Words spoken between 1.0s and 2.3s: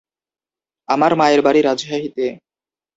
মায়ের বাড়ি রাজশাহীতে।